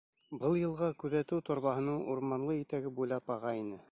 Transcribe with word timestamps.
Был 0.43 0.55
йылға 0.59 0.87
Күҙәтеү 1.03 1.43
Торбаһының 1.51 2.01
урманлы 2.15 2.57
итәге 2.65 2.97
буйлап 2.99 3.33
аға 3.37 3.55
ине. 3.63 3.83